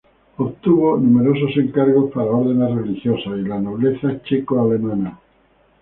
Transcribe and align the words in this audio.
Obtuvo 0.39 0.97
numerosos 0.97 1.55
encargos 1.57 2.09
para 2.11 2.31
órdenes 2.31 2.73
religiosas 2.73 3.33
y 3.37 3.47
la 3.47 3.59
nobleza 3.59 4.19
checo-alemana. 4.23 5.19